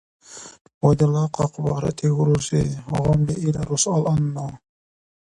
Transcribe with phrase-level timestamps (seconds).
[0.83, 2.61] –Ва дила къакъба, ратигу рузи,
[2.93, 4.47] гъамли ил русалъанну.